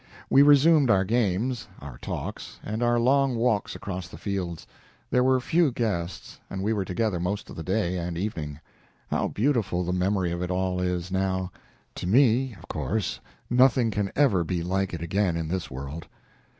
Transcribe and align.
We 0.31 0.41
resumed 0.41 0.89
our 0.89 1.03
games, 1.03 1.67
our 1.79 1.99
talks, 1.99 2.59
and 2.63 2.81
our 2.81 2.99
long 2.99 3.35
walks 3.35 3.75
across 3.75 4.07
the 4.07 4.17
fields. 4.17 4.65
There 5.11 5.23
were 5.23 5.39
few 5.39 5.71
guests, 5.71 6.39
and 6.49 6.63
we 6.63 6.73
were 6.73 6.85
together 6.85 7.19
most 7.19 7.51
of 7.51 7.55
the 7.55 7.61
day 7.61 7.97
and 7.99 8.17
evening. 8.17 8.59
How 9.11 9.27
beautiful 9.27 9.83
the 9.83 9.93
memory 9.93 10.31
of 10.31 10.41
it 10.41 10.49
all 10.49 10.79
is 10.81 11.11
now! 11.11 11.51
To 11.93 12.07
me, 12.07 12.55
of 12.55 12.67
course, 12.67 13.19
nothing 13.47 13.91
can 13.91 14.11
ever 14.15 14.43
be 14.43 14.63
like 14.63 14.91
it 14.91 15.03
again 15.03 15.37
in 15.37 15.49
this 15.49 15.69
world. 15.69 16.07